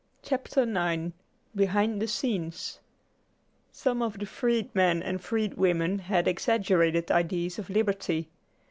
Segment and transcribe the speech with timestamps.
[0.23, 1.11] CHAPTER IX
[1.55, 2.79] BEHIND THE SCENES
[3.71, 8.27] Some of the freedmen and freedwomen had exaggerated ideas of liberty.